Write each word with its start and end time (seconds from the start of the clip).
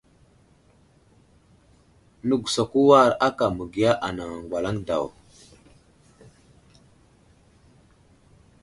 Nəgusako 2.27 2.77
war 2.89 3.09
aka 3.27 3.45
ma 3.47 3.53
məgiya 3.57 3.91
anaŋ 4.07 4.29
aŋgwalaŋ 4.37 4.77
daw. 4.87 5.05